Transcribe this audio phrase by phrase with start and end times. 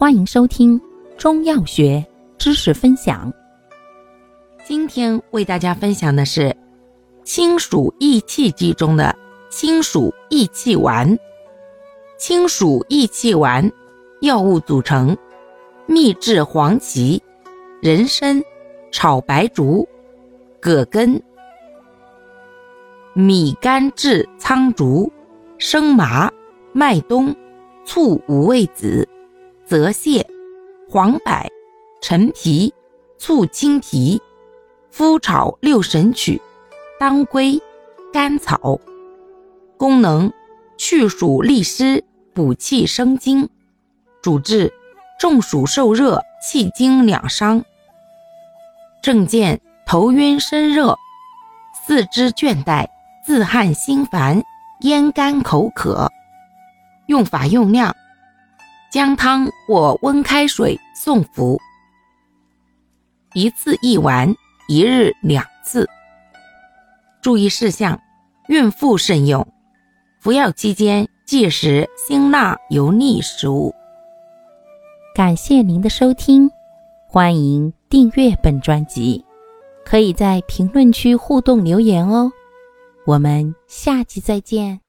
[0.00, 0.80] 欢迎收听
[1.16, 2.06] 中药学
[2.38, 3.32] 知识分享。
[4.64, 6.56] 今天为大家分享的是
[7.24, 9.12] 清暑益气剂中的
[9.50, 11.18] 清暑益气丸。
[12.16, 13.68] 清暑益气丸
[14.20, 15.16] 药物组成：
[15.86, 17.20] 秘制黄芪、
[17.82, 18.40] 人参、
[18.92, 19.88] 炒白术、
[20.60, 21.20] 葛根、
[23.14, 25.12] 米甘制苍术、
[25.58, 26.30] 生麻、
[26.72, 27.34] 麦冬、
[27.84, 29.04] 醋五味子。
[29.68, 30.24] 泽泻、
[30.88, 31.46] 黄柏、
[32.00, 32.72] 陈皮、
[33.18, 34.18] 醋青皮、
[34.90, 36.40] 麸炒六神曲、
[36.98, 37.60] 当归、
[38.10, 38.80] 甘草。
[39.76, 40.32] 功能：
[40.78, 43.46] 去暑利湿，补气生津。
[44.22, 44.72] 主治：
[45.20, 47.62] 中暑受热、气经两伤。
[49.02, 50.96] 症见：头晕身热、
[51.86, 52.86] 四肢倦怠、
[53.22, 54.42] 自汗心烦、
[54.80, 56.10] 咽干口渴。
[57.04, 57.94] 用法用量。
[58.90, 61.60] 姜汤或温开水送服，
[63.34, 64.34] 一次一丸，
[64.66, 65.86] 一日两次。
[67.20, 68.00] 注意事项：
[68.48, 69.46] 孕妇慎用。
[70.20, 73.74] 服药期间忌食辛辣油腻食物。
[75.14, 76.50] 感谢您的收听，
[77.06, 79.22] 欢迎订阅本专辑，
[79.84, 82.32] 可以在评论区互动留言哦。
[83.04, 84.80] 我们下期再见。